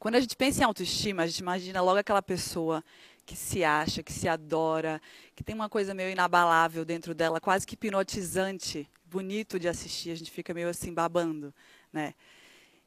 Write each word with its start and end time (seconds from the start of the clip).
Quando 0.00 0.14
a 0.14 0.20
gente 0.20 0.34
pensa 0.34 0.62
em 0.62 0.64
autoestima, 0.64 1.24
a 1.24 1.26
gente 1.26 1.40
imagina 1.40 1.82
logo 1.82 1.98
aquela 1.98 2.22
pessoa 2.22 2.82
que 3.26 3.36
se 3.36 3.62
acha, 3.62 4.02
que 4.02 4.10
se 4.10 4.26
adora, 4.26 4.98
que 5.36 5.44
tem 5.44 5.54
uma 5.54 5.68
coisa 5.68 5.92
meio 5.92 6.08
inabalável 6.08 6.86
dentro 6.86 7.14
dela, 7.14 7.38
quase 7.38 7.66
que 7.66 7.74
hipnotizante, 7.74 8.88
bonito 9.04 9.58
de 9.58 9.68
assistir, 9.68 10.10
a 10.10 10.14
gente 10.14 10.30
fica 10.30 10.54
meio 10.54 10.70
assim 10.70 10.94
babando, 10.94 11.54
né? 11.92 12.14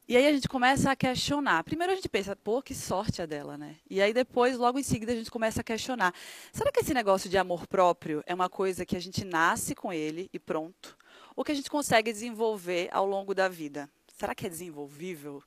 E 0.08 0.18
aí 0.18 0.26
a 0.26 0.34
gente 0.34 0.50
começa 0.50 0.90
a 0.90 0.96
questionar. 0.96 1.64
Primeiro 1.64 1.94
a 1.94 1.96
gente 1.96 2.10
pensa, 2.10 2.36
pô, 2.36 2.64
que 2.64 2.74
sorte 2.74 3.22
a 3.22 3.28
dela, 3.28 3.60
né? 3.60 3.76
E 3.88 4.02
aí 4.02 4.12
depois, 4.12 4.58
logo 4.58 4.80
em 4.80 4.84
seguida, 4.84 5.12
a 5.12 5.16
gente 5.16 5.30
começa 5.30 5.62
a 5.62 5.64
questionar. 5.64 6.16
Será 6.52 6.72
que 6.72 6.80
esse 6.80 6.96
negócio 6.96 7.30
de 7.30 7.38
amor 7.38 7.68
próprio 7.68 8.24
é 8.26 8.34
uma 8.34 8.50
coisa 8.50 8.88
que 8.88 8.98
a 8.98 9.00
gente 9.00 9.24
nasce 9.24 9.76
com 9.76 9.94
ele 9.94 10.32
e 10.34 10.40
pronto? 10.40 10.98
Ou 11.36 11.44
que 11.46 11.52
a 11.52 11.56
gente 11.56 11.70
consegue 11.70 12.12
desenvolver 12.12 12.90
ao 12.92 13.06
longo 13.06 13.36
da 13.36 13.48
vida? 13.48 13.88
Será 14.18 14.34
que 14.34 14.48
é 14.48 14.50
desenvolvível 14.50 15.44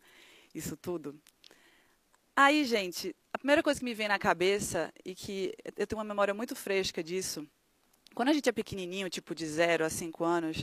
isso 0.55 0.77
tudo? 0.77 1.21
Aí, 2.39 2.67
gente, 2.67 3.17
a 3.33 3.39
primeira 3.39 3.63
coisa 3.63 3.81
que 3.81 3.85
me 3.85 3.95
vem 3.95 4.09
na 4.09 4.19
cabeça, 4.19 4.93
e 5.03 5.15
que 5.15 5.55
eu 5.75 5.87
tenho 5.87 5.99
uma 5.99 6.05
memória 6.05 6.35
muito 6.35 6.55
fresca 6.55 7.03
disso, 7.03 7.49
quando 8.15 8.29
a 8.29 8.33
gente 8.35 8.47
é 8.47 8.53
pequenininho, 8.53 9.09
tipo 9.09 9.35
de 9.35 9.47
zero 9.47 9.87
a 9.87 9.89
cinco 9.89 10.23
anos, 10.23 10.63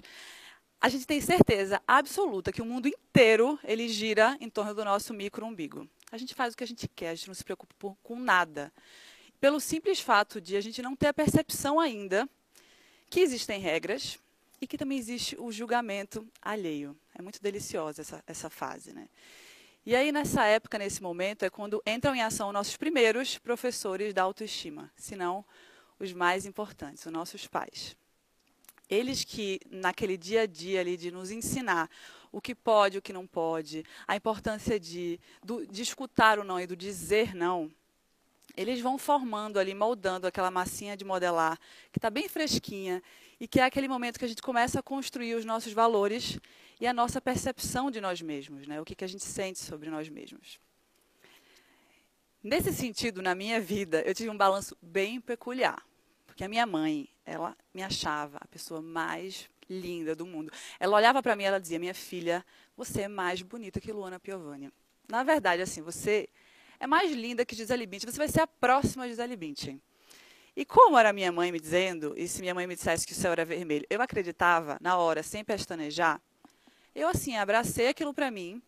a 0.80 0.88
gente 0.88 1.08
tem 1.08 1.20
certeza 1.20 1.82
absoluta 1.88 2.52
que 2.52 2.62
o 2.62 2.66
mundo 2.66 2.88
inteiro 2.88 3.58
ele 3.64 3.88
gira 3.88 4.38
em 4.40 4.52
torno 4.52 4.76
do 4.76 4.86
nosso 4.86 5.16
micro-umbigo. 5.16 5.90
A 6.12 6.18
gente 6.18 6.36
faz 6.36 6.54
o 6.54 6.58
que 6.58 6.64
a 6.64 6.68
gente 6.68 6.88
quer, 6.88 7.10
a 7.10 7.16
gente 7.16 7.28
não 7.28 7.34
se 7.34 7.44
preocupa 7.44 7.74
por, 7.80 7.98
com 8.04 8.20
nada. 8.20 8.72
Pelo 9.42 9.60
simples 9.60 10.00
fato 10.00 10.40
de 10.40 10.56
a 10.56 10.62
gente 10.62 10.80
não 10.80 10.96
ter 10.96 11.08
a 11.08 11.14
percepção 11.14 11.80
ainda 11.80 12.30
que 13.10 13.20
existem 13.20 13.60
regras 13.60 14.20
e 14.62 14.68
que 14.68 14.78
também 14.78 15.00
existe 15.00 15.36
o 15.40 15.52
julgamento 15.52 16.28
alheio. 16.40 16.96
É 17.16 17.22
muito 17.24 17.42
deliciosa 17.42 18.02
essa, 18.02 18.24
essa 18.28 18.50
fase. 18.50 18.94
Né? 18.94 19.08
E 19.86 19.98
aí, 19.98 20.14
nessa 20.14 20.46
época, 20.46 20.78
nesse 20.78 21.04
momento, 21.04 21.44
é 21.44 21.50
quando 21.50 21.84
entram 21.86 22.16
em 22.16 22.22
ação 22.22 22.54
nossos 22.54 22.78
primeiros 22.78 23.38
professores 23.38 24.14
da 24.14 24.24
autoestima, 24.24 24.90
se 24.96 25.14
não 25.14 25.44
os 26.00 26.14
mais 26.14 26.46
importantes, 26.46 27.06
os 27.06 27.12
nossos 27.12 27.48
pais. 27.48 27.94
Eles 28.90 29.26
que, 29.26 29.60
naquele 29.70 30.16
dia 30.16 30.44
a 30.44 30.46
dia 30.46 30.80
ali, 30.80 30.96
de 30.96 31.12
nos 31.12 31.32
ensinar 31.32 31.90
o 32.32 32.40
que 32.40 32.56
pode, 32.56 32.98
o 32.98 33.02
que 33.02 33.12
não 33.12 33.28
pode, 33.28 33.84
a 34.08 34.16
importância 34.16 34.80
de, 34.80 35.20
do, 35.44 35.68
de 35.68 35.82
escutar 35.82 36.40
o 36.40 36.46
não 36.46 36.62
e 36.62 36.66
do 36.66 36.78
dizer 36.78 37.36
não, 37.36 37.70
eles 38.56 38.80
vão 38.80 38.98
formando 38.98 39.60
ali, 39.60 39.74
moldando 39.74 40.28
aquela 40.28 40.50
massinha 40.50 40.96
de 40.96 41.04
modelar, 41.04 41.60
que 41.92 41.98
está 41.98 42.10
bem 42.10 42.30
fresquinha, 42.30 43.04
e 43.38 43.48
que 43.50 43.60
é 43.60 43.64
aquele 43.64 43.90
momento 43.90 44.18
que 44.18 44.26
a 44.26 44.30
gente 44.30 44.42
começa 44.42 44.80
a 44.80 44.84
construir 44.84 45.36
os 45.36 45.44
nossos 45.44 45.74
valores 45.74 46.40
e 46.80 46.88
a 46.88 46.94
nossa 46.94 47.22
percepção 47.22 47.90
de 47.90 48.02
nós 48.02 48.22
mesmos, 48.22 48.68
né? 48.68 48.80
o 48.80 48.86
que, 48.86 48.96
que 48.96 49.04
a 49.04 49.08
gente 49.08 49.24
sente 49.24 49.60
sobre 49.60 49.90
nós 49.90 50.10
mesmos. 50.10 50.60
Nesse 52.44 52.74
sentido, 52.74 53.22
na 53.22 53.34
minha 53.34 53.62
vida, 53.62 54.02
eu 54.02 54.14
tive 54.14 54.30
um 54.30 54.38
balanço 54.38 54.78
bem 54.82 55.22
peculiar. 55.22 55.82
Porque 56.26 56.44
a 56.44 56.50
minha 56.50 56.66
mãe, 56.66 57.08
ela 57.26 57.56
me 57.74 57.82
achava 57.82 58.38
a 58.42 58.48
pessoa 58.48 58.82
mais 58.82 59.50
linda 59.70 60.16
do 60.16 60.26
mundo. 60.26 60.52
Ela 60.80 60.98
olhava 60.98 61.22
para 61.22 61.36
mim 61.36 61.44
e 61.44 61.46
ela 61.46 61.60
dizia: 61.60 61.80
Minha 61.80 61.94
filha, 61.94 62.44
você 62.76 63.04
é 63.04 63.08
mais 63.08 63.42
bonita 63.42 63.80
que 63.80 63.94
Luana 63.94 64.20
Piovani. 64.20 64.72
Na 65.08 65.24
verdade, 65.24 65.62
assim, 65.62 65.82
você 65.82 66.28
é 66.80 66.88
mais 66.88 67.12
linda 67.12 67.46
que 67.46 67.56
Gisele 67.56 67.86
Bündchen. 67.86 68.12
Você 68.12 68.18
vai 68.18 68.28
ser 68.28 68.42
a 68.42 68.48
próxima 68.48 69.08
Gisele 69.08 69.36
Bündchen. 69.38 69.82
E 70.56 70.66
como 70.66 70.98
era 70.98 71.14
minha 71.14 71.32
mãe 71.32 71.52
me 71.52 71.60
dizendo, 71.60 72.14
e 72.16 72.28
se 72.28 72.42
minha 72.42 72.54
mãe 72.54 72.68
me 72.68 72.76
dissesse 72.76 73.06
que 73.08 73.14
o 73.14 73.16
céu 73.16 73.32
era 73.32 73.46
vermelho, 73.46 73.86
eu 73.90 74.02
acreditava 74.02 74.78
na 74.82 74.98
hora, 74.98 75.24
sem 75.24 75.44
pestanejar, 75.44 76.22
eu 76.96 77.08
assim 77.08 77.36
abracei 77.36 77.88
aquilo 77.88 78.14
para 78.14 78.30
mim 78.32 78.62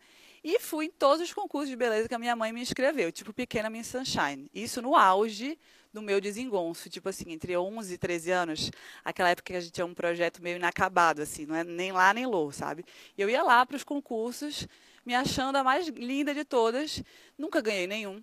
e 0.44 0.60
fui 0.60 0.86
em 0.86 0.92
todos 0.92 1.22
os 1.22 1.34
concursos 1.34 1.70
de 1.70 1.76
beleza 1.76 2.08
que 2.08 2.14
a 2.14 2.20
minha 2.20 2.36
mãe 2.36 2.54
me 2.54 2.62
inscreveu, 2.62 3.12
tipo 3.12 3.34
Pequena 3.34 3.70
Miss 3.70 3.88
Sunshine. 3.88 4.48
Isso 4.54 4.80
no 4.82 4.96
auge 4.96 5.58
do 5.92 6.02
meu 6.02 6.22
desengonço, 6.22 6.90
tipo 6.90 7.10
assim, 7.10 7.32
entre 7.32 7.58
11 7.58 7.94
e 7.94 7.98
13 7.98 8.32
anos, 8.32 8.72
aquela 9.04 9.30
época 9.30 9.52
que 9.52 9.58
a 9.58 9.62
gente 9.62 9.72
tinha 9.72 9.86
um 9.86 9.94
projeto 9.94 10.44
meio 10.44 10.58
inacabado, 10.58 11.22
assim, 11.22 11.46
não 11.46 11.56
é 11.56 11.64
nem 11.64 11.92
lá 11.92 12.14
nem 12.14 12.28
lou, 12.28 12.52
sabe? 12.52 12.86
Eu 13.18 13.30
ia 13.30 13.42
lá 13.42 13.66
para 13.66 13.78
os 13.78 13.84
concursos, 13.84 14.68
me 15.06 15.16
achando 15.16 15.56
a 15.56 15.64
mais 15.64 15.88
linda 15.88 16.34
de 16.34 16.44
todas, 16.44 17.02
nunca 17.38 17.62
ganhei 17.62 17.88
nenhum. 17.88 18.22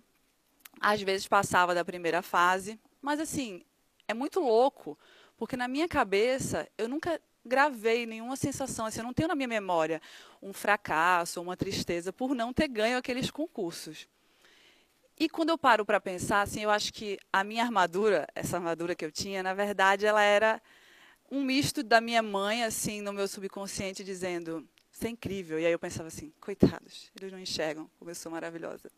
Às 0.79 1.01
vezes 1.01 1.27
passava 1.27 1.73
da 1.73 1.83
primeira 1.83 2.21
fase, 2.21 2.79
mas 3.01 3.19
assim, 3.19 3.65
é 4.07 4.13
muito 4.13 4.39
louco, 4.39 4.97
porque 5.35 5.57
na 5.57 5.67
minha 5.67 5.87
cabeça 5.87 6.69
eu 6.77 6.87
nunca 6.87 7.19
gravei 7.45 8.05
nenhuma 8.05 8.35
sensação, 8.35 8.85
assim, 8.85 8.99
eu 8.99 9.03
não 9.05 9.13
tenho 9.13 9.27
na 9.27 9.35
minha 9.35 9.47
memória 9.47 10.01
um 10.41 10.53
fracasso, 10.53 11.41
uma 11.41 11.57
tristeza 11.57 12.13
por 12.13 12.33
não 12.33 12.53
ter 12.53 12.67
ganho 12.67 12.97
aqueles 12.97 13.29
concursos. 13.29 14.07
E 15.19 15.29
quando 15.29 15.49
eu 15.49 15.57
paro 15.57 15.85
para 15.85 15.99
pensar, 15.99 16.41
assim, 16.41 16.61
eu 16.61 16.71
acho 16.71 16.91
que 16.91 17.19
a 17.31 17.43
minha 17.43 17.63
armadura, 17.63 18.27
essa 18.33 18.57
armadura 18.57 18.95
que 18.95 19.05
eu 19.05 19.11
tinha, 19.11 19.43
na 19.43 19.53
verdade, 19.53 20.05
ela 20.05 20.21
era 20.21 20.61
um 21.29 21.43
misto 21.43 21.83
da 21.83 22.01
minha 22.01 22.21
mãe, 22.21 22.63
assim, 22.63 23.01
no 23.01 23.13
meu 23.13 23.27
subconsciente, 23.27 24.03
dizendo: 24.03 24.67
"Isso 24.91 25.05
é 25.05 25.09
incrível". 25.09 25.59
E 25.59 25.65
aí 25.65 25.71
eu 25.71 25.79
pensava 25.79 26.07
assim: 26.07 26.33
"Coitados, 26.41 27.11
eles 27.19 27.31
não 27.31 27.39
enxergam 27.39 27.89
como 27.99 28.09
eu 28.09 28.15
sou 28.15 28.31
maravilhosa". 28.31 28.89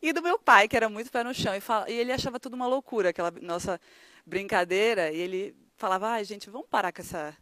E 0.00 0.12
do 0.12 0.22
meu 0.22 0.38
pai, 0.38 0.66
que 0.66 0.76
era 0.76 0.88
muito 0.88 1.10
pé 1.10 1.22
no 1.22 1.34
chão 1.34 1.54
e, 1.54 1.60
fala, 1.60 1.90
e 1.90 1.94
ele 1.94 2.12
achava 2.12 2.40
tudo 2.40 2.54
uma 2.54 2.66
loucura, 2.66 3.10
aquela 3.10 3.30
nossa 3.42 3.80
brincadeira, 4.26 5.12
e 5.12 5.18
ele 5.18 5.54
falava: 5.76 6.08
"Ai, 6.08 6.24
gente, 6.24 6.48
vamos 6.50 6.68
parar 6.68 6.92
com 6.92 7.02
essa 7.02 7.36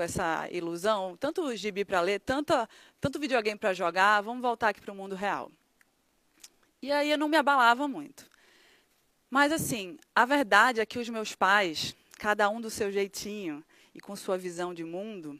com 0.00 0.04
essa 0.04 0.48
ilusão, 0.50 1.14
tanto 1.14 1.54
gibi 1.54 1.84
para 1.84 2.00
ler, 2.00 2.20
tanto, 2.20 2.54
tanto 2.98 3.20
videogame 3.20 3.58
para 3.58 3.74
jogar, 3.74 4.22
vamos 4.22 4.40
voltar 4.40 4.70
aqui 4.70 4.80
para 4.80 4.92
o 4.92 4.96
mundo 4.96 5.14
real". 5.14 5.52
E 6.80 6.90
aí 6.90 7.10
eu 7.10 7.18
não 7.18 7.28
me 7.28 7.36
abalava 7.36 7.86
muito. 7.86 8.26
Mas 9.28 9.52
assim, 9.52 9.98
a 10.14 10.24
verdade 10.24 10.80
é 10.80 10.86
que 10.86 10.98
os 10.98 11.06
meus 11.10 11.34
pais, 11.34 11.94
cada 12.18 12.48
um 12.48 12.62
do 12.62 12.70
seu 12.70 12.90
jeitinho 12.90 13.62
e 13.94 14.00
com 14.00 14.16
sua 14.16 14.38
visão 14.38 14.72
de 14.72 14.84
mundo, 14.84 15.38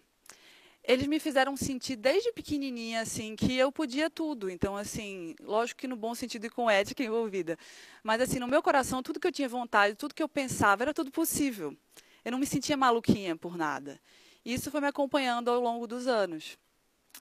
eles 0.84 1.06
me 1.06 1.18
fizeram 1.18 1.56
sentir 1.56 1.96
desde 1.96 2.30
pequenininha 2.30 3.00
assim 3.00 3.34
que 3.34 3.56
eu 3.56 3.72
podia 3.72 4.10
tudo. 4.10 4.50
Então 4.50 4.76
assim, 4.76 5.34
lógico 5.40 5.80
que 5.80 5.88
no 5.88 5.96
bom 5.96 6.14
sentido 6.14 6.44
e 6.44 6.50
com 6.50 6.68
ética 6.68 7.02
envolvida, 7.02 7.58
mas 8.02 8.20
assim, 8.20 8.38
no 8.38 8.46
meu 8.46 8.62
coração, 8.62 9.02
tudo 9.02 9.18
que 9.18 9.26
eu 9.26 9.32
tinha 9.32 9.48
vontade, 9.48 9.94
tudo 9.94 10.14
que 10.14 10.22
eu 10.22 10.28
pensava, 10.28 10.82
era 10.82 10.92
tudo 10.92 11.10
possível. 11.10 11.74
Eu 12.22 12.32
não 12.32 12.38
me 12.38 12.44
sentia 12.44 12.76
maluquinha 12.76 13.34
por 13.34 13.56
nada. 13.56 13.98
E 14.44 14.54
isso 14.54 14.70
foi 14.70 14.80
me 14.80 14.86
acompanhando 14.86 15.50
ao 15.50 15.60
longo 15.60 15.86
dos 15.86 16.06
anos 16.06 16.58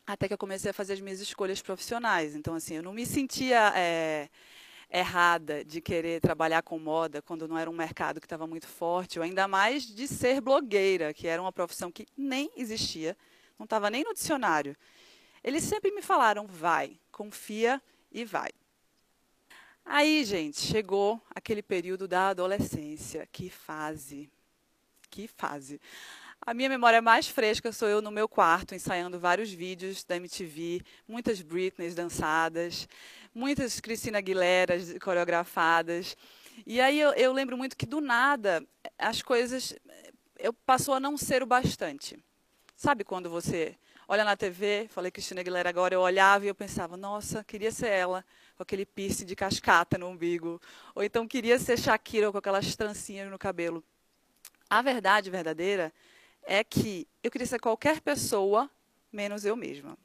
até 0.06 0.28
que 0.28 0.34
eu 0.34 0.38
comecei 0.38 0.72
a 0.72 0.74
fazer 0.74 0.94
as 0.94 1.02
minhas 1.02 1.20
escolhas 1.20 1.62
profissionais. 1.62 2.36
Então, 2.36 2.56
assim, 2.56 2.76
eu 2.76 2.84
não 2.84 2.94
me 2.94 3.06
sentia 3.06 3.72
é, 3.76 4.30
errada 4.90 5.64
de 5.64 5.82
querer 5.82 6.20
trabalhar 6.20 6.64
com 6.64 6.80
moda 6.80 7.22
quando 7.22 7.48
não 7.48 7.58
era 7.58 7.70
um 7.70 7.74
mercado 7.74 8.20
que 8.20 8.26
estava 8.26 8.48
muito 8.48 8.68
forte, 8.68 9.20
ou 9.20 9.24
ainda 9.24 9.48
mais 9.48 9.84
de 9.86 10.08
ser 10.08 10.42
blogueira, 10.42 11.14
que 11.14 11.28
era 11.28 11.42
uma 11.42 11.52
profissão 11.52 11.92
que 11.92 12.08
nem 12.18 12.52
existia, 12.56 13.16
não 13.58 13.66
estava 13.66 13.90
nem 13.90 14.04
no 14.04 14.14
dicionário. 14.14 14.76
Eles 15.44 15.64
sempre 15.64 15.92
me 15.92 16.02
falaram: 16.02 16.48
vai, 16.48 17.00
confia 17.12 17.82
e 18.12 18.26
vai. 18.26 18.50
Aí, 19.86 20.24
gente, 20.24 20.60
chegou 20.60 21.22
aquele 21.34 21.64
período 21.64 22.08
da 22.08 22.30
adolescência. 22.30 23.28
Que 23.32 23.50
fase! 23.50 24.30
Que 25.10 25.28
fase! 25.28 25.80
A 26.42 26.54
minha 26.54 26.70
memória 26.70 27.02
mais 27.02 27.28
fresca 27.28 27.72
sou 27.72 27.88
eu 27.88 28.02
no 28.02 28.10
meu 28.10 28.28
quarto, 28.28 28.74
ensaiando 28.74 29.20
vários 29.20 29.52
vídeos 29.52 30.04
da 30.04 30.16
MTV, 30.16 30.82
muitas 31.08 31.42
Britneys 31.42 31.94
dançadas, 31.94 32.88
muitas 33.36 33.80
Cristina 33.80 34.20
Aguileras 34.20 34.98
coreografadas. 35.00 36.16
E 36.66 36.80
aí 36.80 37.00
eu, 37.00 37.12
eu, 37.12 37.34
lembro 37.34 37.58
muito 37.58 37.76
que 37.76 37.86
do 37.86 38.00
nada 38.02 38.66
as 38.98 39.22
coisas 39.22 39.76
eu 40.40 40.54
passou 40.54 40.94
a 40.94 41.00
não 41.00 41.18
ser 41.18 41.44
o 41.44 41.46
bastante. 41.46 42.18
Sabe 42.76 43.04
quando 43.04 43.30
você 43.30 43.76
olha 44.08 44.24
na 44.24 44.36
TV, 44.36 44.88
falei 44.90 45.12
Cristina 45.12 45.42
Aguilera 45.42 45.70
agora, 45.70 45.94
eu 45.94 46.02
olhava 46.02 46.46
e 46.46 46.48
eu 46.48 46.56
pensava, 46.56 46.96
nossa, 46.96 47.44
queria 47.44 47.72
ser 47.72 47.90
ela 47.90 48.26
com 48.56 48.64
aquele 48.64 48.86
piercing 48.86 49.26
de 49.26 49.36
cascata 49.36 49.98
no 49.98 50.08
umbigo, 50.08 50.60
ou 50.96 51.04
então 51.04 51.28
queria 51.28 51.60
ser 51.60 51.78
Shakira 51.78 52.32
com 52.32 52.38
aquelas 52.38 52.76
trancinhas 52.76 53.30
no 53.30 53.38
cabelo. 53.38 53.84
A 54.70 54.82
verdade 54.82 55.30
verdadeira 55.30 55.92
é 56.44 56.64
que 56.64 57.08
eu 57.24 57.32
queria 57.32 57.48
ser 57.48 57.60
qualquer 57.60 58.02
pessoa 58.02 58.70
menos 59.12 59.46
eu 59.46 59.56
mesma. 59.56 59.98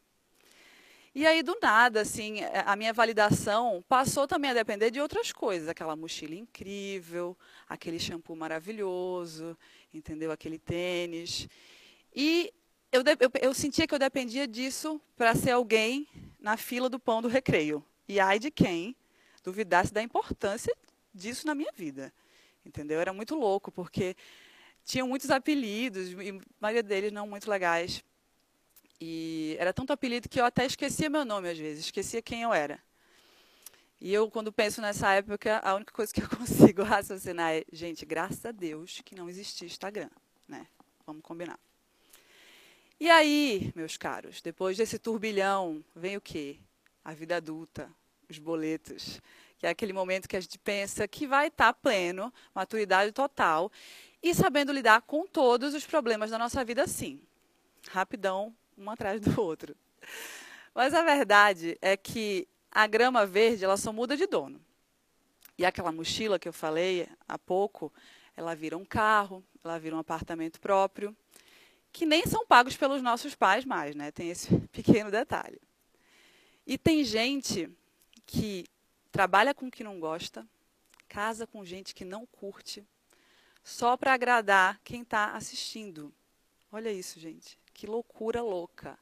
E 1.15 1.25
aí, 1.29 1.45
do 1.45 1.57
nada, 1.63 2.01
assim, 2.01 2.41
a 2.67 2.75
minha 2.75 2.93
validação 2.93 3.85
passou 3.89 4.27
também 4.27 4.51
a 4.51 4.55
depender 4.55 4.91
de 4.91 5.01
outras 5.01 5.31
coisas. 5.31 5.69
Aquela 5.69 5.95
mochila 5.95 6.35
incrível, 6.35 7.39
aquele 7.69 8.01
shampoo 8.01 8.35
maravilhoso, 8.35 9.57
entendeu? 9.93 10.33
Aquele 10.33 10.59
tênis. 10.59 11.49
E 12.13 12.53
eu, 12.91 13.03
eu, 13.03 13.31
eu 13.43 13.55
sentia 13.55 13.87
que 13.87 13.95
eu 13.95 13.99
dependia 13.99 14.49
disso 14.49 15.01
para 15.17 15.37
ser 15.37 15.53
alguém 15.53 16.09
na 16.41 16.57
fila 16.57 16.89
do 16.89 16.99
pão 16.99 17.23
do 17.23 17.29
recreio. 17.29 17.85
E 18.09 18.19
ai 18.19 18.41
de 18.41 18.51
quem 18.51 18.97
duvidasse 19.45 19.93
da 19.93 20.03
importância 20.03 20.77
disso 21.15 21.47
na 21.47 21.55
minha 21.55 21.71
vida. 21.77 22.13
Entendeu? 22.67 22.99
Era 22.99 23.13
muito 23.13 23.37
louco, 23.37 23.71
porque 23.71 24.17
tinham 24.85 25.09
muitos 25.09 25.31
apelidos, 25.31 26.13
e 26.13 26.31
a 26.31 26.41
maioria 26.61 26.83
deles 26.83 27.13
não 27.13 27.27
muito 27.27 27.51
legais. 27.51 28.05
E 29.01 29.57
era 29.59 29.73
tanto 29.73 29.93
apelido 29.93 30.29
que 30.29 30.41
eu 30.41 30.45
até 30.45 30.65
esquecia 30.65 31.11
meu 31.11 31.25
nome 31.25 31.49
às 31.49 31.59
vezes, 31.59 31.87
esquecia 31.87 32.23
quem 32.23 32.43
eu 32.43 32.53
era. 32.53 32.81
E 34.01 34.13
eu, 34.13 34.31
quando 34.31 34.53
penso 34.53 34.81
nessa 34.81 35.13
época, 35.15 35.61
a 35.65 35.75
única 35.75 35.93
coisa 35.93 36.13
que 36.13 36.23
eu 36.23 36.29
consigo 36.37 36.83
raciocinar 36.83 37.55
é, 37.55 37.65
gente, 37.73 38.05
graças 38.05 38.45
a 38.45 38.53
Deus 38.53 39.01
que 39.05 39.15
não 39.15 39.29
existia 39.29 39.67
Instagram, 39.67 40.11
né? 40.47 40.67
Vamos 41.07 41.23
combinar. 41.23 41.59
E 43.01 43.11
aí, 43.11 43.73
meus 43.75 43.97
caros, 43.97 44.41
depois 44.41 44.77
desse 44.77 44.99
turbilhão, 44.99 45.85
vem 45.95 46.17
o 46.17 46.21
quê? 46.21 46.59
A 47.05 47.13
vida 47.13 47.37
adulta, 47.37 47.91
os 48.29 48.39
boletos, 48.39 49.21
que 49.59 49.67
é 49.67 49.71
aquele 49.71 49.93
momento 49.93 50.29
que 50.29 50.37
a 50.37 50.41
gente 50.41 50.59
pensa 50.59 51.09
que 51.09 51.27
vai 51.27 51.49
estar 51.49 51.73
pleno, 51.73 52.33
maturidade 52.55 53.11
total, 53.13 53.71
e 54.25 54.35
sabendo 54.35 54.73
lidar 54.73 55.03
com 55.03 55.27
todos 55.27 55.75
os 55.75 55.85
problemas 55.85 56.31
da 56.31 56.39
nossa 56.39 56.65
vida, 56.65 56.87
sim. 56.87 57.21
Rapidão, 57.91 58.57
um 58.77 58.89
atrás 58.89 59.21
do 59.21 59.39
outro. 59.39 59.77
Mas 60.75 60.95
a 60.95 61.03
verdade 61.03 61.77
é 61.83 61.95
que 61.95 62.49
a 62.71 62.87
grama 62.87 63.27
verde, 63.27 63.67
ela 63.67 63.77
só 63.77 63.93
muda 63.93 64.17
de 64.17 64.27
dono. 64.27 64.59
E 65.59 65.67
aquela 65.67 65.93
mochila 65.93 66.39
que 66.39 66.49
eu 66.49 66.55
falei 66.55 67.07
há 67.29 67.39
pouco, 67.39 67.93
ela 68.35 68.57
vira 68.57 68.79
um 68.79 68.85
carro, 68.85 69.45
ela 69.63 69.79
vira 69.79 69.95
um 69.95 69.99
apartamento 69.99 70.59
próprio, 70.59 71.15
que 71.93 72.07
nem 72.07 72.25
são 72.25 72.47
pagos 72.47 72.79
pelos 72.79 73.03
nossos 73.03 73.35
pais 73.35 73.67
mais, 73.67 73.95
né? 73.95 74.11
Tem 74.11 74.31
esse 74.31 74.59
pequeno 74.73 75.11
detalhe. 75.11 75.61
E 76.67 76.79
tem 76.79 77.05
gente 77.05 77.69
que 78.25 78.65
trabalha 79.13 79.53
com 79.53 79.67
o 79.67 79.71
que 79.71 79.85
não 79.85 80.01
gosta, 80.01 80.49
casa 81.11 81.47
com 81.47 81.63
gente 81.63 81.95
que 81.95 82.07
não 82.07 82.25
curte, 82.25 82.83
só 83.65 83.97
para 83.97 84.13
agradar 84.13 84.79
quem 84.85 85.01
está 85.01 85.33
assistindo. 85.33 86.13
Olha 86.71 86.93
isso, 86.93 87.19
gente. 87.19 87.59
Que 87.73 87.87
loucura 87.87 88.43
louca. 88.43 88.99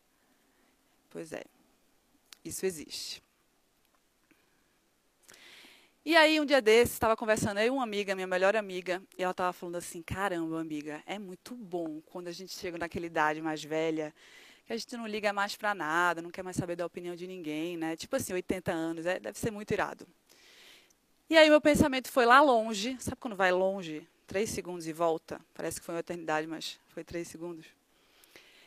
Pois 1.10 1.32
é, 1.32 1.44
isso 2.44 2.64
existe. 2.64 3.22
E 6.04 6.16
aí, 6.16 6.40
um 6.40 6.44
dia 6.44 6.60
desses, 6.60 6.94
estava 6.94 7.16
conversando 7.16 7.60
e 7.60 7.70
uma 7.70 7.84
amiga, 7.84 8.14
minha 8.14 8.26
melhor 8.26 8.56
amiga, 8.56 9.02
e 9.16 9.22
ela 9.22 9.30
estava 9.30 9.52
falando 9.52 9.76
assim: 9.76 10.02
caramba, 10.02 10.60
amiga, 10.60 11.02
é 11.06 11.18
muito 11.18 11.54
bom 11.54 12.00
quando 12.06 12.28
a 12.28 12.32
gente 12.32 12.52
chega 12.58 12.78
naquela 12.78 13.06
idade 13.06 13.40
mais 13.40 13.62
velha, 13.62 14.12
que 14.66 14.72
a 14.72 14.76
gente 14.76 14.96
não 14.96 15.06
liga 15.06 15.32
mais 15.32 15.54
para 15.54 15.74
nada, 15.74 16.22
não 16.22 16.30
quer 16.30 16.42
mais 16.42 16.56
saber 16.56 16.74
da 16.74 16.86
opinião 16.86 17.14
de 17.14 17.26
ninguém, 17.26 17.76
né? 17.76 17.94
Tipo 17.94 18.16
assim, 18.16 18.32
80 18.32 18.72
anos, 18.72 19.06
é, 19.06 19.20
deve 19.20 19.38
ser 19.38 19.50
muito 19.52 19.70
irado. 19.72 20.06
E 21.30 21.36
aí, 21.36 21.48
meu 21.48 21.60
pensamento 21.60 22.10
foi 22.10 22.26
lá 22.26 22.40
longe, 22.40 22.96
sabe 22.98 23.16
quando 23.18 23.36
vai 23.36 23.52
longe? 23.52 24.06
Três 24.26 24.50
segundos 24.50 24.86
e 24.86 24.92
volta? 24.92 25.40
Parece 25.54 25.80
que 25.80 25.86
foi 25.86 25.94
uma 25.94 26.00
eternidade, 26.00 26.46
mas 26.46 26.78
foi 26.88 27.04
três 27.04 27.28
segundos. 27.28 27.66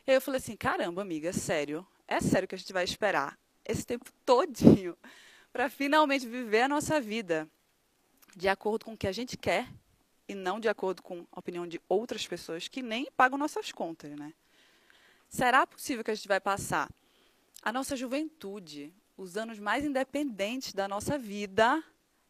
E 0.05 0.11
aí 0.11 0.17
eu 0.17 0.21
falei 0.21 0.39
assim: 0.39 0.55
caramba, 0.55 1.01
amiga, 1.01 1.29
é 1.29 1.33
sério? 1.33 1.85
É 2.07 2.19
sério 2.19 2.47
que 2.47 2.55
a 2.55 2.57
gente 2.57 2.73
vai 2.73 2.83
esperar 2.83 3.37
esse 3.65 3.85
tempo 3.85 4.05
todinho? 4.25 4.95
para 5.55 5.69
finalmente 5.69 6.27
viver 6.27 6.63
a 6.63 6.67
nossa 6.67 6.99
vida 6.99 7.49
de 8.35 8.49
acordo 8.49 8.83
com 8.83 8.91
o 8.91 8.97
que 8.97 9.07
a 9.07 9.11
gente 9.13 9.37
quer 9.37 9.71
e 10.27 10.35
não 10.35 10.59
de 10.59 10.67
acordo 10.67 11.01
com 11.01 11.25
a 11.31 11.39
opinião 11.39 11.65
de 11.65 11.79
outras 11.87 12.27
pessoas 12.27 12.67
que 12.67 12.81
nem 12.81 13.09
pagam 13.15 13.37
nossas 13.37 13.71
contas, 13.71 14.11
né? 14.19 14.33
Será 15.29 15.65
possível 15.65 16.03
que 16.03 16.11
a 16.11 16.13
gente 16.13 16.27
vai 16.27 16.41
passar 16.41 16.91
a 17.63 17.71
nossa 17.71 17.95
juventude, 17.95 18.93
os 19.15 19.37
anos 19.37 19.57
mais 19.57 19.85
independentes 19.85 20.73
da 20.73 20.89
nossa 20.89 21.17
vida, 21.17 21.81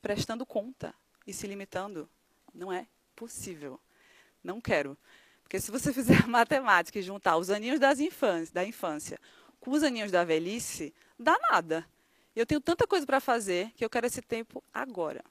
prestando 0.04 0.46
conta 0.46 0.94
e 1.26 1.34
se 1.34 1.48
limitando? 1.48 2.08
Não 2.54 2.72
é 2.72 2.86
possível. 3.16 3.80
Não 4.44 4.60
quero. 4.62 4.98
Porque 5.44 5.60
se 5.60 5.72
você 5.72 5.92
fizer 5.94 6.28
matemática 6.28 7.00
e 7.00 7.04
juntar 7.04 7.38
os 7.38 7.50
aninhos 7.50 7.80
das 7.80 8.00
da 8.52 8.66
infância 8.66 9.20
com 9.60 9.72
os 9.72 9.82
aninhos 9.82 10.12
da 10.12 10.24
velhice, 10.24 10.94
dá 11.18 11.38
nada. 11.52 11.88
Eu 12.36 12.46
tenho 12.46 12.62
tanta 12.62 12.86
coisa 12.86 13.06
para 13.06 13.20
fazer 13.20 13.72
que 13.76 13.84
eu 13.84 13.90
quero 13.90 14.06
esse 14.06 14.22
tempo 14.22 14.64
agora. 14.74 15.24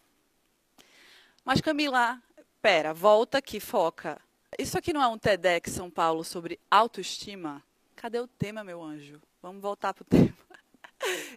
Mas 1.44 1.60
Camila, 1.60 2.20
pera, 2.62 2.94
volta 2.94 3.38
aqui, 3.38 3.60
foca. 3.60 4.20
Isso 4.58 4.78
aqui 4.78 4.92
não 4.92 5.02
é 5.02 5.06
um 5.06 5.18
TEDx 5.18 5.70
São 5.72 5.90
Paulo 5.90 6.24
sobre 6.24 6.58
autoestima? 6.70 7.62
Cadê 7.94 8.18
o 8.18 8.26
tema, 8.26 8.64
meu 8.64 8.82
anjo? 8.82 9.20
Vamos 9.42 9.60
voltar 9.60 9.92
para 9.92 10.02
o 10.02 10.06
tema. 10.08 10.53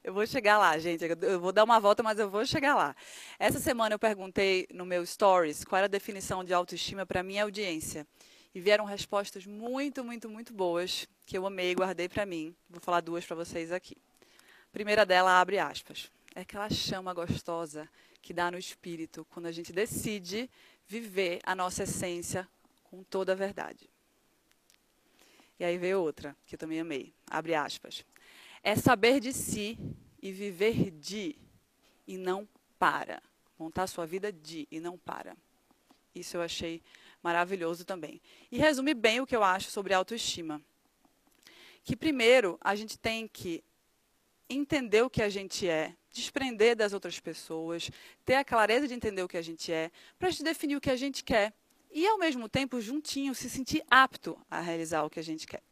Eu 0.03 0.13
vou 0.13 0.25
chegar 0.25 0.57
lá, 0.57 0.77
gente. 0.77 1.03
Eu 1.21 1.39
vou 1.39 1.51
dar 1.51 1.63
uma 1.63 1.79
volta, 1.79 2.01
mas 2.01 2.17
eu 2.19 2.29
vou 2.29 2.45
chegar 2.45 2.75
lá. 2.75 2.95
Essa 3.37 3.59
semana 3.59 3.95
eu 3.95 3.99
perguntei 3.99 4.67
no 4.73 4.85
meu 4.85 5.05
stories 5.05 5.63
qual 5.63 5.77
era 5.77 5.85
a 5.85 5.89
definição 5.89 6.43
de 6.43 6.53
autoestima 6.53 7.05
para 7.05 7.23
minha 7.23 7.43
audiência. 7.43 8.07
E 8.53 8.59
vieram 8.59 8.85
respostas 8.85 9.45
muito, 9.45 10.03
muito, 10.03 10.29
muito 10.29 10.53
boas, 10.53 11.07
que 11.25 11.37
eu 11.37 11.45
amei 11.45 11.71
e 11.71 11.75
guardei 11.75 12.09
para 12.09 12.25
mim. 12.25 12.55
Vou 12.69 12.81
falar 12.81 13.01
duas 13.01 13.25
para 13.25 13.35
vocês 13.35 13.71
aqui 13.71 13.95
primeira 14.77 15.07
dela 15.07 15.41
abre 15.41 15.57
aspas. 15.57 16.11
É 16.35 16.41
aquela 16.41 16.69
chama 16.69 17.11
gostosa 17.11 17.89
que 18.21 18.31
dá 18.31 18.51
no 18.51 18.59
espírito 18.59 19.25
quando 19.31 19.47
a 19.47 19.51
gente 19.51 19.73
decide 19.73 20.47
viver 20.85 21.39
a 21.43 21.55
nossa 21.55 21.81
essência 21.81 22.47
com 22.83 23.01
toda 23.01 23.31
a 23.31 23.35
verdade. 23.35 23.89
E 25.59 25.65
aí 25.65 25.79
veio 25.79 25.99
outra, 25.99 26.37
que 26.45 26.53
eu 26.53 26.59
também 26.59 26.79
amei. 26.79 27.11
Abre 27.25 27.55
aspas. 27.55 28.05
É 28.67 28.75
saber 28.75 29.21
de 29.21 29.31
si 29.31 29.79
e 30.21 30.29
viver 30.29 30.91
de 30.91 31.37
e 32.05 32.17
não 32.17 32.45
para. 32.77 33.23
Montar 33.57 33.87
sua 33.87 34.05
vida 34.05 34.29
de 34.29 34.67
e 34.69 34.77
não 34.77 34.97
para. 34.97 35.37
Isso 36.13 36.35
eu 36.35 36.41
achei 36.41 36.83
maravilhoso 37.23 37.85
também. 37.85 38.21
E 38.51 38.57
resume 38.57 38.93
bem 38.93 39.21
o 39.21 39.25
que 39.25 39.33
eu 39.33 39.41
acho 39.41 39.71
sobre 39.71 39.93
autoestima. 39.93 40.61
Que 41.81 41.95
primeiro 41.95 42.57
a 42.59 42.75
gente 42.75 42.99
tem 42.99 43.25
que 43.25 43.63
entender 44.49 45.01
o 45.01 45.09
que 45.09 45.23
a 45.23 45.29
gente 45.29 45.65
é, 45.65 45.95
desprender 46.11 46.75
das 46.75 46.91
outras 46.91 47.21
pessoas, 47.21 47.89
ter 48.25 48.35
a 48.35 48.43
clareza 48.43 48.85
de 48.85 48.93
entender 48.93 49.23
o 49.23 49.29
que 49.29 49.37
a 49.37 49.41
gente 49.41 49.71
é, 49.71 49.89
para 50.19 50.27
a 50.27 50.31
gente 50.31 50.43
definir 50.43 50.75
o 50.75 50.81
que 50.81 50.91
a 50.91 50.97
gente 50.97 51.23
quer 51.23 51.53
e, 51.89 52.05
ao 52.05 52.17
mesmo 52.17 52.49
tempo, 52.49 52.81
juntinho, 52.81 53.33
se 53.33 53.49
sentir 53.49 53.81
apto 53.89 54.37
a 54.51 54.59
realizar 54.59 55.05
o 55.05 55.09
que 55.09 55.21
a 55.21 55.23
gente 55.23 55.47
quer. 55.47 55.63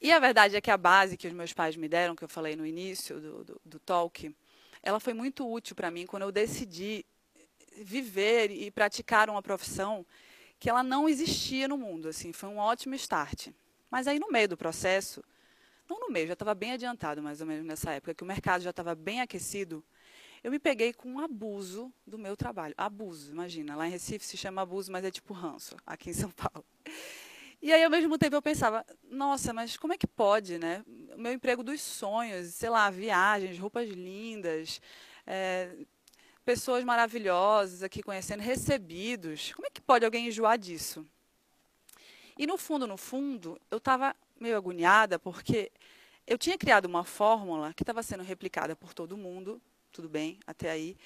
E 0.00 0.10
a 0.10 0.18
verdade 0.18 0.56
é 0.56 0.60
que 0.60 0.70
a 0.70 0.76
base 0.78 1.16
que 1.16 1.26
os 1.26 1.32
meus 1.32 1.52
pais 1.52 1.76
me 1.76 1.88
deram, 1.88 2.16
que 2.16 2.24
eu 2.24 2.28
falei 2.28 2.56
no 2.56 2.66
início 2.66 3.20
do, 3.20 3.44
do, 3.44 3.60
do 3.64 3.78
talk, 3.78 4.34
ela 4.82 4.98
foi 4.98 5.12
muito 5.12 5.50
útil 5.50 5.76
para 5.76 5.90
mim 5.90 6.06
quando 6.06 6.22
eu 6.22 6.32
decidi 6.32 7.04
viver 7.82 8.50
e 8.50 8.70
praticar 8.70 9.28
uma 9.28 9.42
profissão 9.42 10.06
que 10.58 10.70
ela 10.70 10.82
não 10.82 11.08
existia 11.08 11.68
no 11.68 11.76
mundo. 11.76 12.08
Assim, 12.08 12.32
foi 12.32 12.48
um 12.48 12.58
ótimo 12.58 12.94
start. 12.94 13.48
Mas 13.90 14.06
aí, 14.06 14.18
no 14.18 14.30
meio 14.30 14.48
do 14.48 14.56
processo, 14.56 15.22
não 15.88 16.00
no 16.00 16.10
meio, 16.10 16.28
já 16.28 16.32
estava 16.32 16.54
bem 16.54 16.72
adiantado 16.72 17.22
mais 17.22 17.40
ou 17.40 17.46
menos 17.46 17.66
nessa 17.66 17.90
época, 17.90 18.14
que 18.14 18.22
o 18.22 18.26
mercado 18.26 18.62
já 18.62 18.70
estava 18.70 18.94
bem 18.94 19.20
aquecido, 19.20 19.84
eu 20.42 20.50
me 20.50 20.58
peguei 20.58 20.94
com 20.94 21.10
um 21.10 21.18
abuso 21.18 21.92
do 22.06 22.16
meu 22.16 22.36
trabalho. 22.36 22.74
Abuso, 22.76 23.32
imagina. 23.32 23.76
Lá 23.76 23.86
em 23.86 23.90
Recife 23.90 24.24
se 24.24 24.36
chama 24.36 24.62
abuso, 24.62 24.90
mas 24.90 25.04
é 25.04 25.10
tipo 25.10 25.34
ranço, 25.34 25.76
aqui 25.84 26.10
em 26.10 26.14
São 26.14 26.30
Paulo. 26.30 26.64
E 27.62 27.72
aí, 27.72 27.84
ao 27.84 27.90
mesmo 27.90 28.16
tempo, 28.16 28.34
eu 28.34 28.40
pensava, 28.40 28.86
nossa, 29.10 29.52
mas 29.52 29.76
como 29.76 29.92
é 29.92 29.98
que 29.98 30.06
pode, 30.06 30.58
né? 30.58 30.82
O 31.14 31.20
meu 31.20 31.30
emprego 31.30 31.62
dos 31.62 31.82
sonhos, 31.82 32.54
sei 32.54 32.70
lá, 32.70 32.88
viagens, 32.88 33.58
roupas 33.58 33.86
lindas, 33.88 34.80
é, 35.26 35.70
pessoas 36.42 36.82
maravilhosas 36.84 37.82
aqui 37.82 38.02
conhecendo, 38.02 38.40
recebidos. 38.40 39.52
Como 39.52 39.66
é 39.66 39.70
que 39.70 39.80
pode 39.80 40.06
alguém 40.06 40.28
enjoar 40.28 40.56
disso? 40.58 41.06
E 42.38 42.46
no 42.46 42.56
fundo, 42.56 42.86
no 42.86 42.96
fundo, 42.96 43.60
eu 43.70 43.76
estava 43.76 44.16
meio 44.40 44.56
agoniada 44.56 45.18
porque 45.18 45.70
eu 46.26 46.38
tinha 46.38 46.56
criado 46.56 46.86
uma 46.86 47.04
fórmula 47.04 47.74
que 47.74 47.82
estava 47.82 48.02
sendo 48.02 48.22
replicada 48.22 48.74
por 48.74 48.94
todo 48.94 49.18
mundo, 49.18 49.60
tudo 49.92 50.08
bem, 50.08 50.40
até 50.46 50.70
aí, 50.70 50.96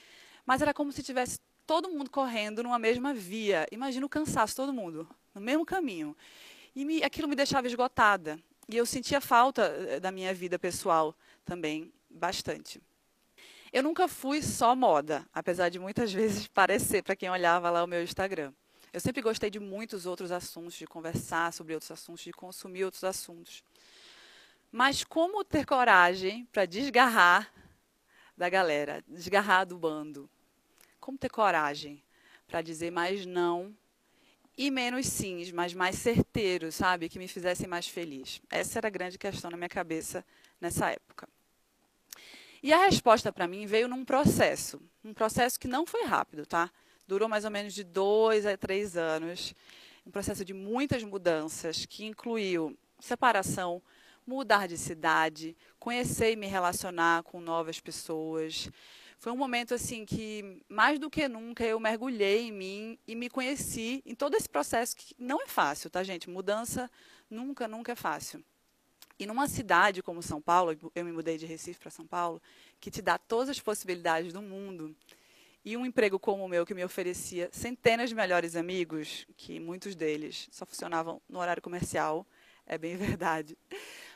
mas 0.47 0.63
era 0.63 0.73
como 0.73 0.93
se 0.93 1.03
tivesse 1.03 1.41
todo 1.67 1.89
mundo 1.89 2.11
correndo 2.11 2.63
numa 2.63 2.79
mesma 2.79 3.13
via. 3.13 3.67
Imagina 3.73 4.07
o 4.07 4.09
cansaço, 4.09 4.55
todo 4.55 4.73
mundo, 4.73 5.09
no 5.35 5.41
mesmo 5.41 5.67
caminho. 5.67 6.17
E 6.75 6.85
me, 6.85 7.03
aquilo 7.03 7.29
me 7.29 7.35
deixava 7.35 7.67
esgotada. 7.67 8.39
E 8.69 8.77
eu 8.77 8.87
sentia 8.87 9.21
falta 9.21 9.63
eh, 9.63 10.01
da 10.01 10.11
minha 10.11 10.33
vida 10.33 10.59
pessoal 10.59 11.15
também, 11.45 11.93
bastante. 12.09 12.81
Eu 13.73 13.83
nunca 13.83 14.07
fui 14.09 14.41
só 14.41 14.75
moda, 14.75 15.27
apesar 15.33 15.69
de 15.69 15.79
muitas 15.79 16.11
vezes 16.15 16.47
parecer 16.47 17.03
para 17.03 17.17
quem 17.17 17.29
olhava 17.29 17.71
lá 17.71 17.83
o 17.83 17.87
meu 17.87 18.03
Instagram. 18.03 18.53
Eu 18.93 19.01
sempre 19.01 19.21
gostei 19.21 19.51
de 19.51 19.59
muitos 19.59 20.07
outros 20.07 20.31
assuntos, 20.31 20.75
de 20.75 20.87
conversar 20.87 21.53
sobre 21.53 21.75
outros 21.75 21.91
assuntos, 21.91 22.23
de 22.23 22.33
consumir 22.33 22.85
outros 22.85 23.03
assuntos. 23.03 23.65
Mas 24.71 25.05
como 25.05 25.45
ter 25.45 25.67
coragem 25.67 26.47
para 26.53 26.65
desgarrar 26.65 27.53
da 28.37 28.49
galera, 28.49 29.05
desgarrar 29.07 29.67
do 29.67 29.77
bando? 29.77 30.31
Como 31.01 31.19
ter 31.19 31.29
coragem 31.29 32.03
para 32.47 32.63
dizer 32.63 32.91
mais 32.91 33.27
não 33.27 33.77
e 34.57 34.71
menos 34.71 35.07
sims, 35.07 35.51
mas 35.51 35.75
mais 35.75 35.97
certeiros, 35.97 36.77
sabe? 36.77 37.09
Que 37.09 37.19
me 37.19 37.29
fizessem 37.29 37.67
mais 37.67 37.89
feliz. 37.89 38.41
Essa 38.51 38.79
era 38.79 38.89
a 38.89 38.91
grande 38.91 39.19
questão 39.19 39.51
na 39.51 39.57
minha 39.57 39.69
cabeça 39.69 40.25
nessa 40.61 40.91
época. 40.91 41.29
E 42.63 42.73
a 42.73 42.87
resposta 42.87 43.33
para 43.33 43.47
mim 43.47 43.67
veio 43.67 43.89
num 43.89 44.05
processo, 44.05 44.81
um 45.05 45.13
processo 45.13 45.61
que 45.61 45.69
não 45.69 45.85
foi 45.85 46.05
rápido, 46.05 46.47
tá? 46.47 46.71
Durou 47.07 47.29
mais 47.29 47.45
ou 47.45 47.51
menos 47.51 47.75
de 47.75 47.85
dois 47.85 48.47
a 48.47 48.57
três 48.57 48.97
anos. 48.97 49.55
Um 50.07 50.11
processo 50.11 50.45
de 50.45 50.55
muitas 50.55 51.03
mudanças, 51.03 51.85
que 51.85 52.05
incluiu 52.05 52.77
separação, 53.01 53.83
mudar 54.27 54.67
de 54.67 54.79
cidade, 54.79 55.57
conhecer 55.79 56.33
e 56.33 56.37
me 56.37 56.47
relacionar 56.47 57.23
com 57.23 57.41
novas 57.41 57.81
pessoas. 57.81 58.71
Foi 59.25 59.33
um 59.33 59.39
momento 59.39 59.73
assim 59.73 60.05
que 60.05 60.61
mais 60.69 60.99
do 60.99 61.09
que 61.09 61.27
nunca 61.29 61.65
eu 61.65 61.81
mergulhei 61.81 62.43
em 62.43 62.53
mim 62.53 62.99
e 63.07 63.15
me 63.15 63.31
conheci 63.31 64.03
em 64.05 64.15
todo 64.15 64.35
esse 64.35 64.47
processo 64.47 64.95
que 64.95 65.15
não 65.19 65.41
é 65.41 65.47
fácil, 65.47 65.89
tá, 65.89 66.03
gente? 66.03 66.29
Mudança 66.29 66.91
nunca, 67.31 67.67
nunca 67.67 67.93
é 67.93 67.95
fácil. 67.95 68.45
E 69.19 69.25
numa 69.25 69.49
cidade 69.49 70.03
como 70.03 70.23
São 70.23 70.43
Paulo, 70.43 70.79
eu 70.95 71.05
me 71.07 71.11
mudei 71.11 71.39
de 71.39 71.47
Recife 71.47 71.81
para 71.81 71.91
São 71.91 72.07
Paulo, 72.07 72.39
que 72.79 72.91
te 72.91 73.01
dá 73.01 73.17
todas 73.17 73.49
as 73.49 73.59
possibilidades 73.59 74.31
do 74.31 74.43
mundo, 74.43 74.95
e 75.65 75.75
um 75.75 75.87
emprego 75.87 76.19
como 76.19 76.45
o 76.45 76.49
meu, 76.49 76.67
que 76.67 76.75
me 76.75 76.85
oferecia 76.85 77.49
centenas 77.51 78.11
de 78.11 78.15
melhores 78.15 78.55
amigos, 78.55 79.27
que 79.39 79.59
muitos 79.59 79.95
deles 79.95 80.51
só 80.53 80.67
funcionavam 80.67 81.19
no 81.27 81.39
horário 81.39 81.63
comercial, 81.63 82.27
é 82.67 82.77
bem 82.77 82.95
verdade. 82.99 83.57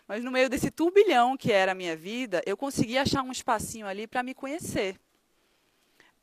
Mas 0.08 0.24
no 0.24 0.30
meio 0.30 0.48
desse 0.48 0.70
turbilhão 0.70 1.36
que 1.36 1.52
era 1.52 1.72
a 1.72 1.74
minha 1.74 1.94
vida, 1.94 2.42
eu 2.46 2.56
consegui 2.56 2.96
achar 2.96 3.22
um 3.22 3.30
espacinho 3.30 3.86
ali 3.86 4.06
para 4.06 4.22
me 4.22 4.32
conhecer. 4.32 4.98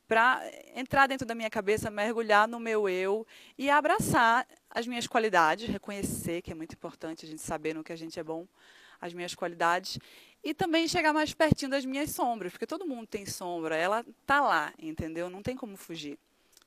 Para 0.08 0.42
entrar 0.74 1.06
dentro 1.06 1.24
da 1.24 1.36
minha 1.36 1.48
cabeça, 1.48 1.88
mergulhar 1.88 2.48
no 2.48 2.58
meu 2.58 2.88
eu 2.88 3.24
e 3.56 3.70
abraçar 3.70 4.44
as 4.68 4.88
minhas 4.88 5.06
qualidades, 5.06 5.68
reconhecer, 5.68 6.42
que 6.42 6.50
é 6.50 6.54
muito 6.54 6.72
importante 6.72 7.24
a 7.24 7.28
gente 7.28 7.40
saber 7.40 7.74
no 7.74 7.84
que 7.84 7.92
a 7.92 7.96
gente 7.96 8.18
é 8.18 8.24
bom, 8.24 8.44
as 9.00 9.14
minhas 9.14 9.36
qualidades, 9.36 10.00
e 10.42 10.52
também 10.52 10.88
chegar 10.88 11.12
mais 11.12 11.32
pertinho 11.32 11.70
das 11.70 11.84
minhas 11.84 12.10
sombras, 12.10 12.52
porque 12.52 12.66
todo 12.66 12.86
mundo 12.86 13.06
tem 13.06 13.24
sombra, 13.24 13.76
ela 13.76 14.04
tá 14.24 14.40
lá, 14.40 14.72
entendeu? 14.80 15.30
Não 15.30 15.42
tem 15.42 15.56
como 15.56 15.76
fugir 15.76 16.18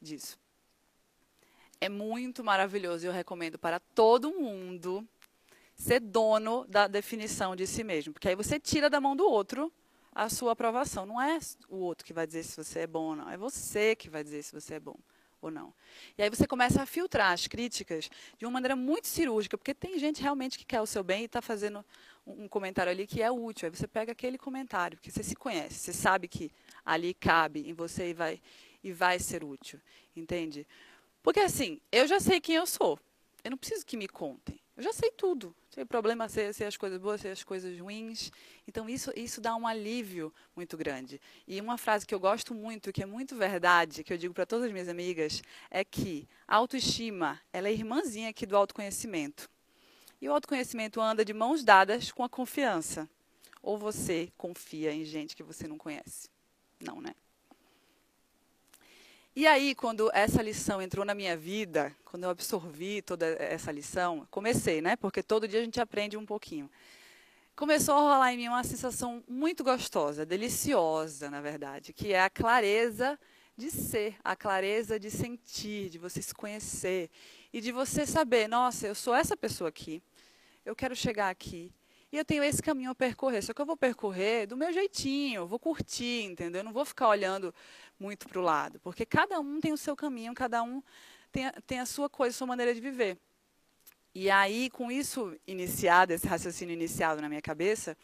disso. 0.02 0.40
É 1.82 1.90
muito 1.90 2.44
maravilhoso, 2.44 3.06
eu 3.06 3.12
recomendo 3.12 3.58
para 3.58 3.80
todo 3.80 4.32
mundo 4.32 5.08
ser 5.80 6.02
dono 6.02 6.66
da 6.68 6.88
definição 6.88 7.56
de 7.56 7.66
si 7.66 7.84
mesmo, 7.84 8.12
porque 8.12 8.28
aí 8.28 8.36
você 8.36 8.60
tira 8.60 8.90
da 8.90 9.00
mão 9.00 9.16
do 9.16 9.26
outro 9.26 9.72
a 10.14 10.28
sua 10.28 10.52
aprovação. 10.52 11.06
Não 11.06 11.22
é 11.22 11.40
o 11.70 11.78
outro 11.78 12.06
que 12.06 12.12
vai 12.14 12.28
dizer 12.28 12.44
se 12.44 12.58
você 12.58 12.80
é 12.80 12.88
bom 12.88 13.12
ou 13.12 13.16
não, 13.16 13.30
é 13.30 13.38
você 13.38 13.96
que 13.96 14.10
vai 14.10 14.22
dizer 14.22 14.44
se 14.44 14.52
você 14.52 14.76
é 14.76 14.80
bom 14.80 14.98
ou 15.42 15.50
não. 15.50 15.74
E 16.18 16.22
aí 16.22 16.30
você 16.30 16.46
começa 16.46 16.82
a 16.82 16.86
filtrar 16.86 17.32
as 17.32 17.48
críticas 17.48 18.10
de 18.38 18.46
uma 18.46 18.52
maneira 18.52 18.76
muito 18.76 19.08
cirúrgica, 19.08 19.58
porque 19.58 19.74
tem 19.74 19.98
gente 19.98 20.22
realmente 20.22 20.60
que 20.60 20.66
quer 20.66 20.82
o 20.82 20.86
seu 20.86 21.02
bem 21.02 21.22
e 21.22 21.26
está 21.26 21.42
fazendo 21.42 21.84
um 22.28 22.50
comentário 22.50 22.92
ali 22.92 23.08
que 23.08 23.22
é 23.22 23.32
útil. 23.32 23.68
Aí 23.68 23.74
você 23.74 23.88
pega 23.88 24.12
aquele 24.12 24.38
comentário, 24.38 24.98
porque 24.98 25.10
você 25.10 25.24
se 25.24 25.36
conhece, 25.36 25.76
você 25.76 25.94
sabe 25.94 26.28
que 26.28 26.52
ali 26.84 27.14
cabe 27.14 27.70
em 27.70 27.74
você 27.74 28.10
e 28.10 28.14
vai, 28.14 28.42
e 28.84 28.92
vai 28.92 29.18
ser 29.18 29.46
útil. 29.46 29.80
Entende? 30.14 30.68
Porque 31.24 31.40
assim, 31.40 31.80
eu 31.90 32.06
já 32.06 32.20
sei 32.20 32.42
quem 32.42 32.56
eu 32.56 32.68
sou. 32.68 33.00
Eu 33.46 33.52
não 33.52 33.58
preciso 33.58 33.86
que 33.86 33.96
me 33.96 34.10
contem. 34.10 34.60
Eu 34.76 34.84
já 34.84 34.92
sei 34.92 35.10
tudo. 35.12 35.56
Sei 35.70 35.84
o 35.84 35.86
problema, 35.86 36.28
sei, 36.28 36.52
sei 36.52 36.66
as 36.66 36.76
coisas 36.76 37.00
boas, 37.00 37.22
sei 37.22 37.32
as 37.32 37.44
coisas 37.44 37.80
ruins. 37.80 38.32
Então, 38.68 38.90
isso, 38.90 39.12
isso 39.16 39.40
dá 39.40 39.56
um 39.56 39.68
alívio 39.68 40.34
muito 40.56 40.76
grande. 40.76 41.22
E 41.48 41.62
uma 41.62 41.78
frase 41.78 42.08
que 42.08 42.14
eu 42.14 42.20
gosto 42.20 42.56
muito, 42.56 42.92
que 42.92 43.04
é 43.04 43.06
muito 43.06 43.36
verdade, 43.36 44.04
que 44.04 44.12
eu 44.12 44.18
digo 44.18 44.34
para 44.34 44.48
todas 44.48 44.66
as 44.66 44.72
minhas 44.72 44.90
amigas, 44.90 45.44
é 45.70 45.84
que 45.84 46.28
a 46.48 46.56
autoestima 46.56 47.40
ela 47.54 47.68
é 47.68 47.72
irmãzinha 47.72 48.30
aqui 48.30 48.48
do 48.48 48.58
autoconhecimento. 48.58 49.48
E 50.20 50.28
o 50.28 50.34
autoconhecimento 50.34 51.00
anda 51.00 51.24
de 51.24 51.34
mãos 51.34 51.64
dadas 51.64 52.12
com 52.12 52.24
a 52.24 52.30
confiança. 52.30 53.08
Ou 53.62 53.78
você 53.78 54.32
confia 54.38 54.92
em 54.92 55.06
gente 55.06 55.36
que 55.36 55.44
você 55.44 55.68
não 55.68 55.78
conhece? 55.78 56.30
Não, 56.80 57.00
né? 57.00 57.14
E 59.40 59.48
aí, 59.48 59.74
quando 59.74 60.12
essa 60.14 60.42
lição 60.42 60.82
entrou 60.82 61.06
na 61.06 61.16
minha 61.16 61.38
vida, 61.38 61.96
quando 62.04 62.26
eu 62.26 62.30
absorvi 62.30 63.02
toda 63.02 63.26
essa 63.26 63.72
lição, 63.72 64.28
comecei, 64.30 64.82
né? 64.82 64.98
Porque 64.98 65.24
todo 65.24 65.48
dia 65.48 65.62
a 65.62 65.64
gente 65.64 65.80
aprende 65.80 66.18
um 66.18 66.26
pouquinho. 66.26 66.70
Começou 67.56 67.96
a 67.96 68.00
rolar 68.00 68.34
em 68.34 68.36
mim 68.36 68.50
uma 68.50 68.66
sensação 68.66 69.24
muito 69.30 69.64
gostosa, 69.64 70.26
deliciosa, 70.26 71.30
na 71.30 71.40
verdade, 71.40 71.94
que 71.94 72.12
é 72.12 72.22
a 72.22 72.30
clareza 72.30 73.18
de 73.56 73.72
ser, 73.72 74.18
a 74.26 74.36
clareza 74.36 75.00
de 75.00 75.10
sentir, 75.10 75.90
de 75.90 75.98
você 75.98 76.22
se 76.22 76.36
conhecer 76.36 77.10
e 77.54 77.62
de 77.62 77.72
você 77.72 78.06
saber, 78.06 78.46
nossa, 78.50 78.88
eu 78.88 78.94
sou 78.94 79.16
essa 79.16 79.38
pessoa 79.38 79.70
aqui, 79.70 80.04
eu 80.66 80.76
quero 80.76 80.94
chegar 80.94 81.30
aqui. 81.30 81.72
E 82.12 82.18
eu 82.18 82.26
tenho 82.26 82.44
esse 82.44 82.60
caminho 82.60 82.90
a 82.90 82.96
percorrer, 82.96 83.44
só 83.44 83.54
que 83.54 83.62
eu 83.62 83.66
vou 83.68 83.78
percorrer 83.78 84.48
do 84.48 84.58
meu 84.58 84.74
jeitinho, 84.74 85.46
vou 85.46 85.60
curtir, 85.60 86.24
entendeu? 86.24 86.62
Eu 86.62 86.66
não 86.66 86.74
vou 86.74 86.84
ficar 86.84 87.08
olhando 87.08 87.54
muito 88.00 88.28
para 88.28 88.40
o 88.40 88.44
lado, 88.44 88.80
porque 88.80 89.06
cada 89.06 89.40
um 89.40 89.60
tem 89.60 89.74
o 89.74 89.78
seu 89.78 89.96
caminho, 89.96 90.34
cada 90.34 90.64
um 90.64 90.82
tem 91.32 91.48
a, 91.48 91.52
tem 91.68 91.80
a 91.80 91.86
sua 91.86 92.10
coisa, 92.10 92.36
a 92.36 92.38
sua 92.38 92.48
maneira 92.48 92.74
de 92.74 92.80
viver. 92.80 93.18
E 94.14 94.30
aí, 94.30 94.70
com 94.70 94.92
isso 94.92 95.38
iniciado, 95.46 96.14
esse 96.14 96.28
raciocínio 96.28 96.74
iniciado 96.74 97.22
na 97.22 97.30
minha 97.30 97.42
cabeça, 97.42 97.96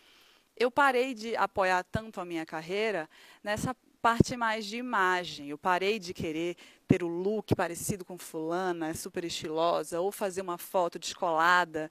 eu 0.55 0.69
parei 0.69 1.13
de 1.13 1.35
apoiar 1.35 1.83
tanto 1.83 2.21
a 2.21 2.25
minha 2.25 2.45
carreira 2.45 3.09
nessa 3.43 3.75
parte 4.01 4.37
mais 4.37 4.65
de 4.65 4.77
imagem. 4.77 5.49
Eu 5.49 5.57
parei 5.57 5.97
de 5.97 6.13
querer 6.13 6.55
ter 6.87 7.01
o 7.01 7.07
look 7.07 7.55
parecido 7.55 8.05
com 8.05 8.17
fulana, 8.17 8.93
super 8.93 9.25
estilosa, 9.25 9.99
ou 9.99 10.11
fazer 10.11 10.41
uma 10.41 10.57
foto 10.57 10.99
descolada 10.99 11.89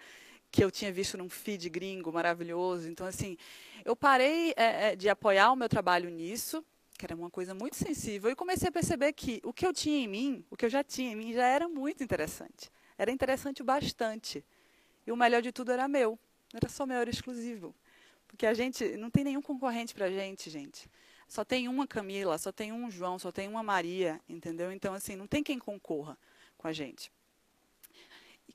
que 0.50 0.62
eu 0.62 0.70
tinha 0.70 0.92
visto 0.92 1.18
num 1.18 1.28
feed 1.28 1.68
gringo 1.68 2.12
maravilhoso. 2.12 2.88
Então, 2.88 3.04
assim, 3.04 3.36
eu 3.84 3.96
parei 3.96 4.54
é, 4.56 4.94
de 4.94 5.08
apoiar 5.08 5.50
o 5.50 5.56
meu 5.56 5.68
trabalho 5.68 6.08
nisso, 6.08 6.64
que 7.04 7.12
era 7.12 7.20
uma 7.20 7.28
coisa 7.28 7.54
muito 7.54 7.76
sensível, 7.76 8.30
e 8.30 8.34
comecei 8.34 8.68
a 8.68 8.72
perceber 8.72 9.12
que 9.12 9.38
o 9.44 9.52
que 9.52 9.66
eu 9.66 9.74
tinha 9.74 9.98
em 9.98 10.08
mim, 10.08 10.44
o 10.50 10.56
que 10.56 10.64
eu 10.64 10.70
já 10.70 10.82
tinha 10.82 11.12
em 11.12 11.16
mim, 11.16 11.34
já 11.34 11.46
era 11.46 11.68
muito 11.68 12.02
interessante. 12.02 12.72
Era 12.96 13.10
interessante 13.10 13.62
bastante. 13.62 14.42
E 15.06 15.12
o 15.12 15.16
melhor 15.16 15.42
de 15.42 15.52
tudo 15.52 15.70
era 15.70 15.86
meu. 15.86 16.18
Não 16.50 16.58
era 16.58 16.68
só 16.68 16.86
meu, 16.86 16.96
era 16.96 17.10
exclusivo. 17.10 17.74
Porque 18.26 18.46
a 18.46 18.54
gente 18.54 18.96
não 18.96 19.10
tem 19.10 19.22
nenhum 19.22 19.42
concorrente 19.42 19.92
para 19.94 20.06
a 20.06 20.10
gente, 20.10 20.48
gente. 20.48 20.90
Só 21.28 21.44
tem 21.44 21.68
uma 21.68 21.86
Camila, 21.86 22.38
só 22.38 22.50
tem 22.50 22.72
um 22.72 22.90
João, 22.90 23.18
só 23.18 23.30
tem 23.30 23.48
uma 23.48 23.62
Maria, 23.62 24.18
entendeu? 24.26 24.72
Então, 24.72 24.94
assim, 24.94 25.14
não 25.14 25.26
tem 25.26 25.42
quem 25.42 25.58
concorra 25.58 26.16
com 26.56 26.66
a 26.66 26.72
gente 26.72 27.12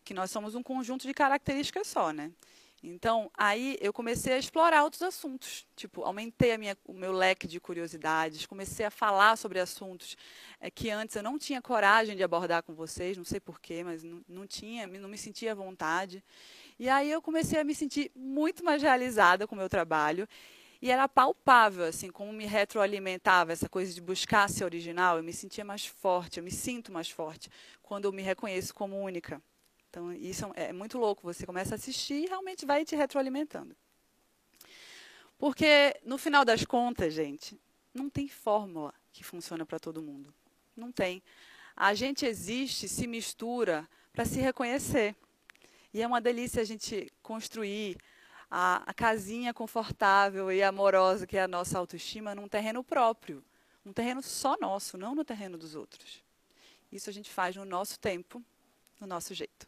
que 0.03 0.13
nós 0.13 0.31
somos 0.31 0.55
um 0.55 0.63
conjunto 0.63 1.05
de 1.05 1.13
características 1.13 1.87
só, 1.87 2.11
né? 2.11 2.31
Então, 2.83 3.29
aí 3.37 3.77
eu 3.81 3.91
comecei 3.91 4.33
a 4.33 4.37
explorar 4.37 4.83
outros 4.83 5.01
assuntos. 5.01 5.67
Tipo, 5.75 6.03
aumentei 6.03 6.57
minha, 6.57 6.77
o 6.85 6.93
meu 6.93 7.11
leque 7.11 7.47
de 7.47 7.59
curiosidades, 7.59 8.45
comecei 8.45 8.85
a 8.85 8.91
falar 8.91 9.37
sobre 9.37 9.59
assuntos 9.59 10.15
é, 10.59 10.71
que 10.71 10.89
antes 10.89 11.15
eu 11.15 11.23
não 11.23 11.37
tinha 11.37 11.61
coragem 11.61 12.15
de 12.15 12.23
abordar 12.23 12.63
com 12.63 12.73
vocês, 12.73 13.17
não 13.17 13.25
sei 13.25 13.39
porquê, 13.39 13.83
mas 13.83 14.03
não, 14.03 14.21
não 14.27 14.47
tinha, 14.47 14.87
não 14.87 15.09
me 15.09 15.17
sentia 15.17 15.51
à 15.51 15.55
vontade. 15.55 16.23
E 16.77 16.87
aí 16.87 17.11
eu 17.11 17.21
comecei 17.21 17.59
a 17.59 17.63
me 17.63 17.75
sentir 17.75 18.11
muito 18.15 18.63
mais 18.63 18.81
realizada 18.81 19.45
com 19.45 19.55
o 19.55 19.57
meu 19.57 19.69
trabalho. 19.69 20.27
E 20.81 20.89
era 20.89 21.09
palpável, 21.09 21.83
assim, 21.83 22.09
como 22.09 22.31
me 22.31 22.45
retroalimentava 22.45 23.51
essa 23.51 23.67
coisa 23.67 23.93
de 23.93 23.99
buscar 23.99 24.49
ser 24.49 24.63
original. 24.63 25.17
Eu 25.17 25.23
me 25.23 25.33
sentia 25.33 25.65
mais 25.65 25.85
forte, 25.85 26.37
eu 26.37 26.43
me 26.43 26.51
sinto 26.51 26.91
mais 26.91 27.09
forte 27.09 27.49
quando 27.81 28.05
eu 28.05 28.13
me 28.13 28.21
reconheço 28.21 28.73
como 28.73 28.97
única. 28.97 29.41
Então, 29.89 30.13
isso 30.13 30.45
é, 30.55 30.69
é 30.69 30.73
muito 30.73 30.97
louco. 30.97 31.23
Você 31.23 31.45
começa 31.45 31.73
a 31.73 31.77
assistir 31.77 32.25
e 32.25 32.27
realmente 32.27 32.65
vai 32.65 32.85
te 32.85 32.95
retroalimentando. 32.95 33.75
Porque, 35.37 35.99
no 36.03 36.17
final 36.17 36.43
das 36.45 36.65
contas, 36.65 37.13
gente, 37.13 37.59
não 37.93 38.09
tem 38.09 38.27
fórmula 38.27 38.93
que 39.11 39.23
funciona 39.23 39.65
para 39.65 39.79
todo 39.79 40.01
mundo. 40.01 40.33
Não 40.75 40.91
tem. 40.91 41.23
A 41.75 41.93
gente 41.93 42.25
existe, 42.25 42.87
se 42.87 43.07
mistura 43.07 43.87
para 44.13 44.25
se 44.25 44.39
reconhecer. 44.39 45.15
E 45.93 46.01
é 46.01 46.07
uma 46.07 46.21
delícia 46.21 46.61
a 46.61 46.65
gente 46.65 47.11
construir 47.23 47.97
a, 48.49 48.83
a, 48.85 48.93
casinha 48.93 49.53
confortável 49.53 50.51
e 50.51 50.61
amorosa 50.61 51.25
que 51.25 51.37
é 51.37 51.43
a 51.43 51.47
nossa 51.47 51.79
autoestima 51.79 52.35
num 52.35 52.47
terreno 52.47 52.83
próprio. 52.83 53.43
Um 53.85 53.93
terreno 53.93 54.21
só 54.21 54.57
nosso, 54.59 54.97
não 54.97 55.15
no 55.15 55.23
terreno 55.23 55.57
dos 55.57 55.73
outros. 55.73 56.23
Isso 56.91 57.09
a 57.09 57.13
gente 57.13 57.29
faz 57.29 57.55
no 57.55 57.65
nosso 57.65 57.99
tempo, 57.99 58.43
no 58.99 59.07
nosso 59.07 59.33
jeito. 59.33 59.67